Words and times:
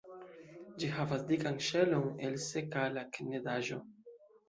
Ĝi 0.83 0.89
havas 0.95 1.27
dikan 1.33 1.61
ŝelon 1.67 2.09
el 2.29 2.41
sekala 2.49 3.07
knedaĵo. 3.19 3.83